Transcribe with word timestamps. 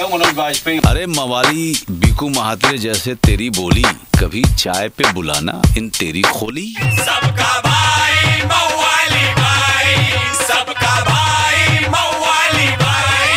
मैं 0.00 0.06
हूँ 0.08 0.18
मनोज 0.18 0.36
वाजपेयी 0.36 0.78
अरे 0.86 1.06
मवाली 1.06 1.64
बीकू 2.00 2.28
महात्रे 2.28 2.78
जैसे 2.78 3.14
तेरी 3.26 3.48
बोली 3.56 3.82
कभी 4.18 4.42
चाय 4.58 4.88
पे 4.98 5.12
बुलाना 5.12 5.60
इन 5.78 5.88
तेरी 5.98 6.22
खोली। 6.22 6.66
सबका 6.78 7.50
भाई 7.66 8.40
मवाली 8.52 9.26
भाई 9.40 9.96
सबका 10.38 10.94
भाई 11.08 11.84
मवाली 11.94 12.70
भाई। 12.82 13.34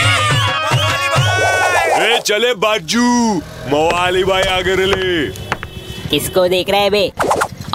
मवाली 0.64 1.10
भाई 1.16 2.08
ए 2.08 2.20
चले 2.28 2.54
बाजू 2.64 3.08
मवाली 3.74 4.24
भाई 4.24 4.44
आगे 4.58 4.76
ले। 4.86 5.30
किसको 6.10 6.48
देख 6.48 6.70
रहे 6.70 6.90
बे? 6.90 7.08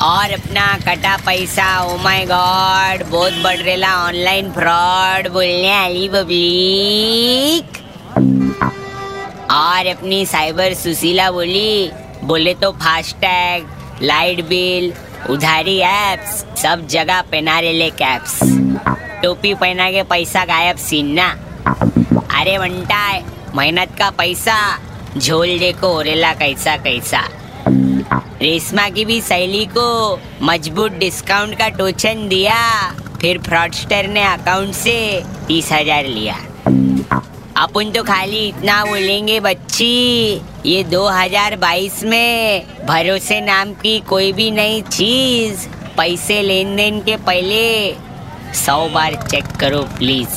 और 0.02 0.32
अपना 0.32 0.66
कटा 0.86 1.16
पैसा 1.26 1.68
ओ 1.84 1.96
माय 2.02 2.24
गॉड 2.26 3.04
बहुत 3.10 3.42
बढ़ 3.44 3.60
रेला 3.68 3.94
ऑनलाइन 4.06 4.50
फ्रॉड 4.52 5.28
बोलने 5.32 5.76
वाली 5.78 6.08
पब्लिक 6.08 7.77
और 8.18 9.86
अपनी 9.88 10.24
साइबर 10.26 10.74
सुशीला 10.74 11.30
बोली, 11.30 11.90
बोले 12.24 12.54
तो 12.54 12.70
फास्टैग, 12.74 13.66
लाइट 14.02 14.44
बिल, 14.44 14.92
उधारी 15.30 15.76
एप्स 15.80 16.44
सब 16.62 16.86
जगह 16.86 17.20
पहना 17.22 17.58
रेले 17.60 17.90
कैप्स 17.92 18.38
टोपी 19.22 19.54
पहना 19.54 19.90
के 19.90 20.02
पैसा 20.04 20.44
गायब 20.44 20.76
सीना 20.78 21.28
अरे 22.40 22.56
वंटा 22.58 23.06
मेहनत 23.56 23.94
का 23.98 24.10
पैसा, 24.10 24.58
झोल 25.18 25.58
देखो 25.58 25.86
ओरेला 25.98 26.32
कैसा 26.34 26.76
कैसा। 26.76 27.22
रेशमा 28.42 28.88
की 28.88 29.04
भी 29.04 29.20
सहेली 29.20 29.64
को 29.76 30.20
मज़बूत 30.42 30.92
डिस्काउंट 30.98 31.58
का 31.58 31.68
टोचन 31.78 32.28
दिया, 32.28 32.58
फिर 33.20 33.38
फ्रॉडस्टर 33.42 34.06
ने 34.08 34.22
अकाउंट 34.24 34.74
से 34.74 35.24
तीस 35.48 35.72
हज़ार 35.72 36.04
लिया। 36.06 36.36
अपन 37.58 37.90
तो 37.92 38.02
खाली 38.02 38.48
इतना 38.48 38.84
बोलेंगे 38.84 39.40
बच्ची। 39.40 40.40
ये 40.66 40.82
2022 40.84 42.02
में 42.04 42.66
भरोसे 42.86 43.40
नाम 43.40 43.72
की 43.72 43.98
कोई 44.00 44.32
भी 44.32 44.50
नई 44.50 44.80
चीज़ 44.80 45.66
पैसे 45.96 46.42
लेन 46.42 46.76
देन 46.76 47.00
के 47.00 47.16
पहले 47.16 47.64
सौ 48.54 48.88
बार 48.88 49.14
चेक 49.30 49.44
करो 49.60 49.82
प्लीज़। 49.98 50.36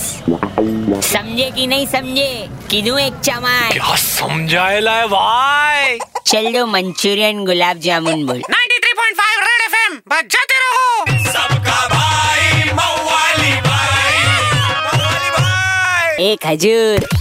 समझे 1.01 1.51
कि 1.51 1.67
नहीं 1.67 1.85
समझे? 1.87 2.49
किदू 2.69 2.97
एक 2.97 3.13
चमार। 3.13 3.71
क्या 3.71 3.95
समझाएला 3.95 4.91
है 4.91 5.07
भाई? 5.07 5.97
चल 6.27 6.51
दो 6.53 6.65
मंचूरियन 6.65 7.45
गुलाब 7.45 7.77
जामुन 7.77 8.25
बोल। 8.25 8.41
93.5 8.49 9.39
रेड 9.39 9.61
एफएम 9.61 10.01
बजाते 10.09 10.59
रहो। 10.59 11.23
सबका 11.31 11.87
भाई 11.87 12.63
मवाली 12.73 13.55
भाई 13.61 14.23
मवाली 14.57 15.29
भाई। 15.29 16.31
एक 16.31 16.45
हजूर। 16.45 17.20